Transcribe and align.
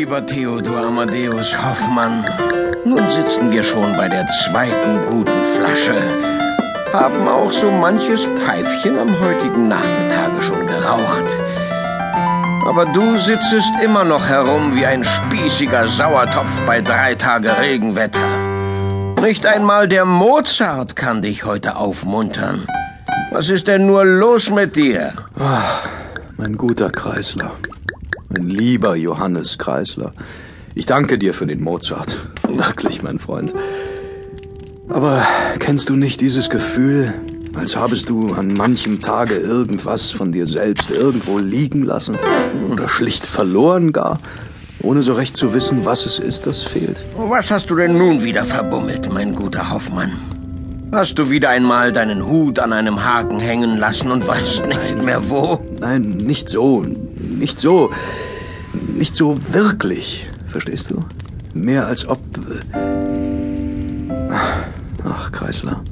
lieber 0.00 0.24
Theodor 0.24 0.86
Amadeus 0.86 1.54
Hoffmann, 1.62 2.24
nun 2.86 3.10
sitzen 3.10 3.50
wir 3.50 3.62
schon 3.62 3.94
bei 3.98 4.08
der 4.08 4.26
zweiten 4.30 5.04
guten 5.10 5.44
Flasche, 5.54 5.94
haben 6.90 7.28
auch 7.28 7.52
so 7.52 7.70
manches 7.70 8.24
Pfeifchen 8.36 8.98
am 8.98 9.20
heutigen 9.20 9.68
Nachmittage 9.68 10.40
schon 10.40 10.66
geraucht. 10.66 11.26
Aber 12.66 12.86
du 12.86 13.18
sitzest 13.18 13.72
immer 13.84 14.04
noch 14.04 14.26
herum 14.26 14.74
wie 14.74 14.86
ein 14.86 15.04
spießiger 15.04 15.86
Sauertopf 15.86 16.58
bei 16.66 16.80
drei 16.80 17.14
Tage 17.14 17.58
Regenwetter. 17.58 18.26
Nicht 19.20 19.44
einmal 19.44 19.86
der 19.86 20.06
Mozart 20.06 20.96
kann 20.96 21.20
dich 21.20 21.44
heute 21.44 21.76
aufmuntern. 21.76 22.66
Was 23.32 23.50
ist 23.50 23.68
denn 23.68 23.86
nur 23.86 24.06
los 24.06 24.48
mit 24.48 24.76
dir? 24.76 25.12
Ach, 25.38 25.86
mein 26.38 26.56
guter 26.56 26.88
Kreisler. 26.88 27.50
Mein 28.32 28.48
lieber 28.48 28.94
Johannes 28.94 29.58
Kreisler. 29.58 30.12
Ich 30.76 30.86
danke 30.86 31.18
dir 31.18 31.34
für 31.34 31.48
den 31.48 31.60
Mozart. 31.62 32.16
Wirklich, 32.48 33.02
mein 33.02 33.18
Freund. 33.18 33.52
Aber 34.88 35.26
kennst 35.58 35.88
du 35.88 35.96
nicht 35.96 36.20
dieses 36.20 36.48
Gefühl, 36.48 37.12
als 37.54 37.76
habest 37.76 38.08
du 38.08 38.32
an 38.34 38.54
manchem 38.54 39.00
Tage 39.00 39.34
irgendwas 39.34 40.12
von 40.12 40.30
dir 40.30 40.46
selbst 40.46 40.92
irgendwo 40.92 41.38
liegen 41.38 41.82
lassen 41.82 42.18
oder 42.70 42.86
schlicht 42.86 43.26
verloren 43.26 43.92
gar, 43.92 44.20
ohne 44.80 45.02
so 45.02 45.14
recht 45.14 45.36
zu 45.36 45.52
wissen, 45.52 45.84
was 45.84 46.06
es 46.06 46.20
ist, 46.20 46.46
das 46.46 46.62
fehlt? 46.62 47.02
Was 47.16 47.50
hast 47.50 47.68
du 47.68 47.74
denn 47.74 47.98
nun 47.98 48.22
wieder 48.22 48.44
verbummelt, 48.44 49.12
mein 49.12 49.34
guter 49.34 49.70
Hoffmann? 49.70 50.12
Hast 50.92 51.18
du 51.18 51.30
wieder 51.30 51.50
einmal 51.50 51.92
deinen 51.92 52.26
Hut 52.26 52.60
an 52.60 52.72
einem 52.72 53.04
Haken 53.04 53.40
hängen 53.40 53.76
lassen 53.76 54.12
und 54.12 54.26
weißt 54.26 54.66
nicht 54.66 55.02
mehr 55.02 55.28
wo? 55.28 55.60
Nein, 55.80 56.16
nicht 56.16 56.48
so, 56.48 56.86
nicht 57.40 57.58
so, 57.58 57.90
nicht 58.94 59.14
so 59.14 59.36
wirklich, 59.52 60.28
verstehst 60.46 60.90
du? 60.90 61.02
Mehr 61.54 61.86
als 61.86 62.06
ob... 62.06 62.20
äh, 62.72 62.78
Ach, 65.04 65.32
Kreisler, 65.32 65.82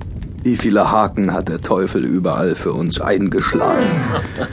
wie 0.42 0.58
viele 0.58 0.92
Haken 0.92 1.32
hat 1.32 1.48
der 1.48 1.60
Teufel 1.62 2.04
überall 2.04 2.54
für 2.54 2.72
uns 2.74 3.00
eingeschlagen? 3.00 3.86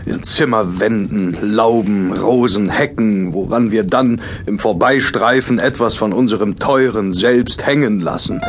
In 0.06 0.24
Zimmerwänden, 0.24 1.38
Lauben, 1.42 2.14
Rosen, 2.14 2.70
Hecken, 2.70 3.34
woran 3.34 3.72
wir 3.72 3.84
dann 3.84 4.22
im 4.46 4.58
Vorbeistreifen 4.58 5.60
etwas 5.60 5.96
von 5.96 6.14
unserem 6.14 6.56
teuren 6.56 7.12
Selbst 7.12 7.66
hängen 7.68 8.00
lassen. 8.00 8.42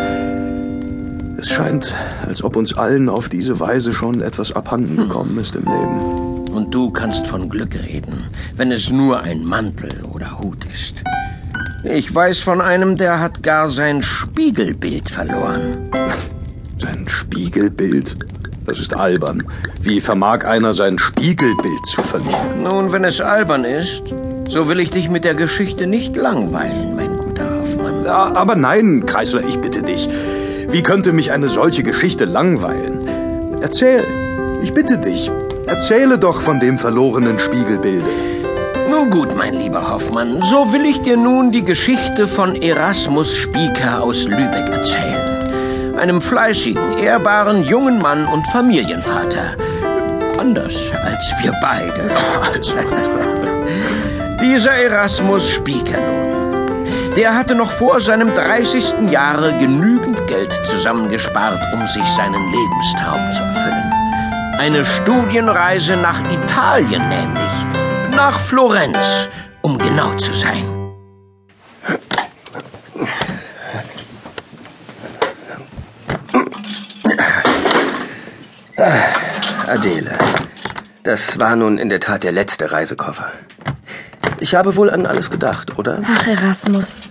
Es 1.39 1.48
scheint, 1.48 1.94
als 2.24 2.42
ob 2.44 2.56
uns 2.56 2.74
allen 2.78 3.08
auf 3.08 3.28
diese 3.28 3.58
Weise 3.61 3.92
schon 3.92 4.22
etwas 4.22 4.52
abhanden 4.52 4.97
gekommen 4.97 5.36
ist 5.39 5.56
im 5.56 5.64
Leben. 5.64 6.36
Und 6.56 6.72
du 6.72 6.90
kannst 6.90 7.26
von 7.26 7.50
Glück 7.50 7.74
reden, 7.74 8.30
wenn 8.56 8.72
es 8.72 8.88
nur 8.88 9.20
ein 9.20 9.44
Mantel 9.44 9.90
oder 10.10 10.38
Hut 10.38 10.64
ist. 10.72 10.94
Ich 11.84 12.12
weiß 12.14 12.38
von 12.38 12.62
einem, 12.62 12.96
der 12.96 13.20
hat 13.20 13.42
gar 13.42 13.68
sein 13.68 14.02
Spiegelbild 14.02 15.10
verloren. 15.10 15.90
Sein 16.78 17.06
Spiegelbild? 17.08 18.16
Das 18.64 18.78
ist 18.78 18.94
albern. 18.94 19.44
Wie 19.82 20.00
vermag 20.00 20.44
einer 20.44 20.72
sein 20.72 20.98
Spiegelbild 20.98 21.86
zu 21.86 22.02
verlieren? 22.02 22.62
Nun, 22.62 22.90
wenn 22.92 23.04
es 23.04 23.20
albern 23.20 23.64
ist, 23.64 24.02
so 24.48 24.68
will 24.68 24.80
ich 24.80 24.90
dich 24.90 25.08
mit 25.10 25.24
der 25.24 25.34
Geschichte 25.34 25.86
nicht 25.86 26.16
langweilen, 26.16 26.96
mein 26.96 27.16
guter 27.18 27.60
Hoffmann. 27.60 28.04
Ja, 28.04 28.34
aber 28.34 28.56
nein, 28.56 29.04
Kreisler, 29.06 29.44
ich 29.46 29.58
bitte 29.58 29.82
dich. 29.82 30.08
Wie 30.70 30.82
könnte 30.82 31.12
mich 31.12 31.32
eine 31.32 31.48
solche 31.48 31.82
Geschichte 31.82 32.24
langweilen? 32.24 33.06
Erzähl. 33.60 34.04
Ich 34.62 34.72
bitte 34.72 34.98
dich. 34.98 35.30
Erzähle 35.67 36.19
doch 36.19 36.41
von 36.41 36.61
dem 36.61 36.78
verlorenen 36.78 37.39
Spiegelbilde. 37.39 38.09
Nun 38.89 39.11
gut, 39.11 39.36
mein 39.36 39.55
lieber 39.55 39.91
Hoffmann, 39.91 40.41
so 40.42 40.73
will 40.73 40.84
ich 40.84 41.00
dir 41.00 41.17
nun 41.17 41.50
die 41.50 41.64
Geschichte 41.64 42.28
von 42.28 42.55
Erasmus 42.55 43.34
Spieker 43.34 44.03
aus 44.03 44.28
Lübeck 44.28 44.69
erzählen. 44.70 45.97
Einem 45.97 46.23
fleißigen, 46.23 46.98
ehrbaren 46.98 47.64
jungen 47.64 47.98
Mann 47.98 48.27
und 48.27 48.46
Familienvater. 48.48 49.57
Anders 50.39 50.74
als 51.02 51.33
wir 51.42 51.52
beide. 51.61 52.11
Dieser 54.40 54.73
Erasmus 54.73 55.51
Spieker 55.51 55.98
nun. 55.98 56.85
Der 57.17 57.35
hatte 57.35 57.55
noch 57.55 57.73
vor 57.73 58.01
seinem 58.01 58.35
30. 58.35 59.11
Jahre 59.11 59.57
genügend 59.58 60.27
Geld 60.27 60.52
zusammengespart, 60.64 61.61
um 61.73 61.86
sich 61.89 62.05
seinen 62.14 62.52
Lebenstraum 62.52 63.33
zu 63.33 63.42
erfüllen. 63.42 64.05
Eine 64.58 64.84
Studienreise 64.84 65.96
nach 65.96 66.20
Italien 66.30 67.06
nämlich. 67.08 68.17
Nach 68.17 68.40
Florenz, 68.40 69.28
um 69.61 69.78
genau 69.78 70.14
zu 70.14 70.33
sein. 70.33 70.64
Adele, 79.66 80.18
das 81.02 81.39
war 81.39 81.55
nun 81.56 81.77
in 81.77 81.90
der 81.90 82.00
Tat 82.00 82.24
der 82.24 82.33
letzte 82.33 82.72
Reisekoffer. 82.72 83.33
Ich 84.40 84.55
habe 84.55 84.74
wohl 84.77 84.90
an 84.90 85.05
alles 85.06 85.30
gedacht, 85.30 85.78
oder? 85.78 86.00
Ach, 86.02 86.27
Erasmus, 86.27 87.02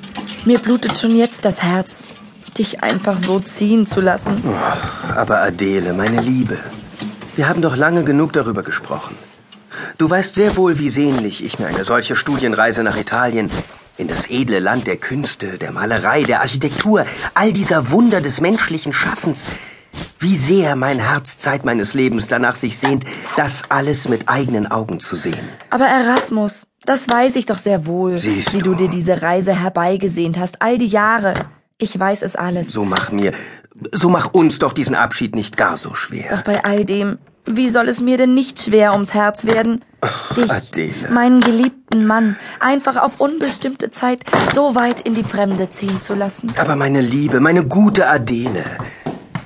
mir 0.45 0.57
blutet 0.57 0.97
schon 0.97 1.15
jetzt 1.15 1.45
das 1.45 1.61
Herz, 1.61 2.03
dich 2.57 2.81
einfach 2.83 3.17
so 3.17 3.39
ziehen 3.39 3.85
zu 3.85 4.01
lassen. 4.01 4.43
Aber 5.15 5.41
Adele, 5.41 5.93
meine 5.93 6.21
Liebe, 6.21 6.57
wir 7.35 7.47
haben 7.47 7.61
doch 7.61 7.75
lange 7.75 8.03
genug 8.03 8.33
darüber 8.33 8.63
gesprochen. 8.63 9.17
Du 9.97 10.09
weißt 10.09 10.35
sehr 10.35 10.55
wohl, 10.55 10.79
wie 10.79 10.89
sehnlich 10.89 11.43
ich 11.43 11.59
mir 11.59 11.67
eine 11.67 11.83
solche 11.83 12.15
Studienreise 12.15 12.83
nach 12.83 12.97
Italien, 12.97 13.49
in 13.97 14.07
das 14.07 14.29
edle 14.29 14.59
Land 14.59 14.87
der 14.87 14.97
Künste, 14.97 15.57
der 15.57 15.71
Malerei, 15.71 16.23
der 16.23 16.41
Architektur, 16.41 17.05
all 17.33 17.53
dieser 17.53 17.91
Wunder 17.91 18.21
des 18.21 18.41
menschlichen 18.41 18.93
Schaffens, 18.93 19.45
wie 20.19 20.35
sehr 20.35 20.75
mein 20.75 20.99
Herz 20.99 21.37
Zeit 21.37 21.63
meines 21.65 21.93
Lebens 21.93 22.27
danach 22.27 22.55
sich 22.55 22.77
sehnt, 22.77 23.05
das 23.37 23.63
alles 23.69 24.09
mit 24.09 24.27
eigenen 24.27 24.69
Augen 24.69 24.99
zu 24.99 25.15
sehen. 25.15 25.47
Aber 25.69 25.85
Erasmus, 25.85 26.67
das 26.85 27.07
weiß 27.09 27.35
ich 27.37 27.45
doch 27.45 27.57
sehr 27.57 27.85
wohl, 27.85 28.17
Siehst 28.17 28.53
wie 28.53 28.59
du 28.59 28.71
du. 28.71 28.75
dir 28.75 28.89
diese 28.89 29.21
Reise 29.21 29.53
herbeigesehnt 29.53 30.37
hast, 30.37 30.61
all 30.61 30.77
die 30.77 30.87
Jahre. 30.87 31.33
Ich 31.77 31.97
weiß 31.97 32.21
es 32.23 32.35
alles. 32.35 32.71
So 32.71 32.83
mach 32.85 33.11
mir, 33.11 33.31
so 33.91 34.09
mach 34.09 34.33
uns 34.33 34.59
doch 34.59 34.73
diesen 34.73 34.95
Abschied 34.95 35.35
nicht 35.35 35.57
gar 35.57 35.77
so 35.77 35.93
schwer. 35.93 36.29
Doch 36.29 36.43
bei 36.43 36.63
all 36.63 36.85
dem, 36.85 37.17
wie 37.45 37.69
soll 37.69 37.87
es 37.89 38.01
mir 38.01 38.17
denn 38.17 38.33
nicht 38.33 38.61
schwer 38.61 38.93
ums 38.93 39.13
Herz 39.13 39.45
werden, 39.45 39.83
dich, 40.35 40.51
Adele. 40.51 40.93
meinen 41.11 41.41
geliebten 41.41 42.07
Mann, 42.07 42.37
einfach 42.59 42.97
auf 42.97 43.19
unbestimmte 43.19 43.91
Zeit 43.91 44.23
so 44.53 44.75
weit 44.75 45.01
in 45.01 45.15
die 45.15 45.23
Fremde 45.23 45.69
ziehen 45.69 46.01
zu 46.01 46.13
lassen? 46.15 46.53
Aber 46.57 46.75
meine 46.75 47.01
Liebe, 47.01 47.39
meine 47.39 47.65
gute 47.65 48.07
Adele, 48.07 48.63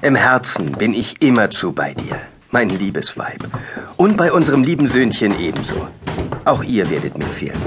im 0.02 0.16
Herzen 0.16 0.72
bin 0.74 0.94
ich 0.94 1.22
immerzu 1.22 1.74
bei 1.74 1.94
dir, 1.94 2.16
mein 2.52 2.70
liebes 2.70 3.18
Weib. 3.18 3.48
Und 3.98 4.16
bei 4.16 4.32
unserem 4.32 4.64
lieben 4.64 4.88
Söhnchen 4.88 5.38
ebenso. 5.40 5.88
Auch 6.46 6.64
ihr 6.64 6.90
werdet 6.90 7.18
mir 7.18 7.28
fehlen. 7.28 7.60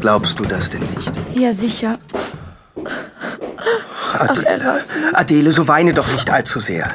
Glaubst 0.00 0.38
du 0.38 0.44
das 0.44 0.70
denn 0.70 0.82
nicht? 0.96 1.12
Ja, 1.34 1.52
sicher. 1.52 1.98
Adele, 4.30 4.46
Erasmus. 4.46 5.14
Adele, 5.14 5.52
so 5.52 5.68
weine 5.68 5.94
doch 5.94 6.10
nicht 6.12 6.30
allzu 6.30 6.60
sehr. 6.60 6.88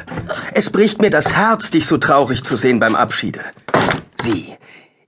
Es 0.54 0.70
bricht 0.70 1.00
mir 1.00 1.10
das 1.10 1.34
Herz, 1.34 1.70
dich 1.70 1.86
so 1.86 1.98
traurig 1.98 2.44
zu 2.44 2.56
sehen 2.56 2.80
beim 2.80 2.94
Abschiede. 2.94 3.40
Sieh, 4.20 4.56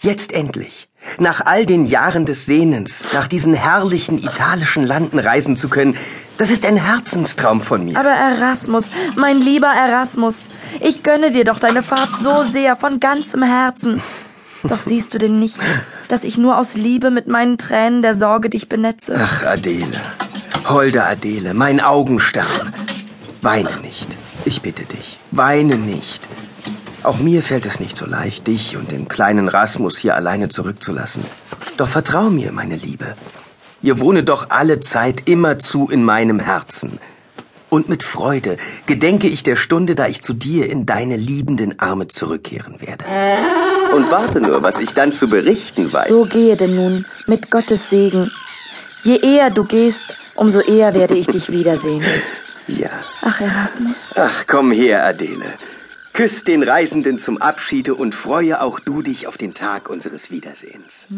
jetzt 0.00 0.32
endlich, 0.32 0.88
nach 1.18 1.44
all 1.46 1.66
den 1.66 1.86
Jahren 1.86 2.26
des 2.26 2.46
Sehnens, 2.46 3.12
nach 3.12 3.28
diesen 3.28 3.54
herrlichen 3.54 4.18
italischen 4.18 4.86
Landen 4.86 5.18
reisen 5.18 5.56
zu 5.56 5.68
können, 5.68 5.96
das 6.38 6.50
ist 6.50 6.64
ein 6.64 6.76
Herzenstraum 6.76 7.60
von 7.60 7.84
mir. 7.84 7.98
Aber 7.98 8.10
Erasmus, 8.10 8.90
mein 9.16 9.38
lieber 9.40 9.68
Erasmus, 9.68 10.46
ich 10.80 11.02
gönne 11.02 11.30
dir 11.30 11.44
doch 11.44 11.58
deine 11.58 11.82
Fahrt 11.82 12.14
so 12.16 12.42
sehr 12.42 12.76
von 12.76 12.98
ganzem 13.00 13.42
Herzen. 13.42 14.00
Doch 14.62 14.80
siehst 14.80 15.14
du 15.14 15.18
denn 15.18 15.38
nicht, 15.38 15.58
dass 16.08 16.24
ich 16.24 16.36
nur 16.36 16.58
aus 16.58 16.74
Liebe 16.74 17.10
mit 17.10 17.26
meinen 17.28 17.56
Tränen 17.56 18.02
der 18.02 18.14
Sorge 18.14 18.50
dich 18.50 18.68
benetze? 18.68 19.18
Ach, 19.18 19.42
Adele, 19.44 20.00
holde 20.72 21.04
Adele, 21.04 21.54
mein 21.54 21.80
Augenstern. 21.80 22.74
Weine 23.42 23.76
nicht, 23.82 24.08
ich 24.44 24.62
bitte 24.62 24.84
dich, 24.84 25.18
weine 25.30 25.76
nicht. 25.76 26.28
Auch 27.02 27.18
mir 27.18 27.42
fällt 27.42 27.64
es 27.64 27.80
nicht 27.80 27.96
so 27.96 28.04
leicht, 28.04 28.46
dich 28.46 28.76
und 28.76 28.90
den 28.90 29.08
kleinen 29.08 29.48
Rasmus 29.48 29.96
hier 29.96 30.14
alleine 30.14 30.48
zurückzulassen. 30.48 31.24
Doch 31.78 31.88
vertrau 31.88 32.28
mir, 32.28 32.52
meine 32.52 32.76
Liebe. 32.76 33.16
Ihr 33.82 33.98
wohne 33.98 34.22
doch 34.22 34.50
alle 34.50 34.80
Zeit 34.80 35.22
immerzu 35.24 35.88
in 35.88 36.04
meinem 36.04 36.38
Herzen. 36.38 36.98
Und 37.70 37.88
mit 37.88 38.02
Freude 38.02 38.56
gedenke 38.86 39.28
ich 39.28 39.42
der 39.42 39.56
Stunde, 39.56 39.94
da 39.94 40.08
ich 40.08 40.20
zu 40.20 40.34
dir 40.34 40.68
in 40.68 40.84
deine 40.86 41.16
liebenden 41.16 41.78
Arme 41.78 42.08
zurückkehren 42.08 42.80
werde. 42.80 43.04
Und 43.94 44.10
warte 44.10 44.40
nur, 44.40 44.62
was 44.62 44.80
ich 44.80 44.92
dann 44.92 45.12
zu 45.12 45.28
berichten 45.28 45.92
weiß. 45.92 46.08
So 46.08 46.24
gehe 46.24 46.56
denn 46.56 46.74
nun, 46.74 47.06
mit 47.26 47.50
Gottes 47.50 47.88
Segen. 47.88 48.30
Je 49.02 49.16
eher 49.16 49.50
du 49.50 49.64
gehst, 49.64 50.16
umso 50.40 50.60
eher 50.60 50.94
werde 50.94 51.14
ich 51.14 51.26
dich 51.26 51.52
wiedersehen. 51.52 52.04
Ja. 52.66 52.90
Ach, 53.22 53.40
Erasmus. 53.40 54.14
Ach, 54.16 54.44
komm 54.46 54.70
her, 54.70 55.04
Adele. 55.04 55.54
Küss 56.12 56.44
den 56.44 56.62
Reisenden 56.62 57.18
zum 57.18 57.38
Abschiede 57.38 57.96
und 57.96 58.14
freue 58.14 58.60
auch 58.60 58.78
du 58.78 59.02
dich 59.02 59.26
auf 59.26 59.36
den 59.36 59.54
Tag 59.54 59.88
unseres 59.88 60.30
Wiedersehens. 60.30 61.08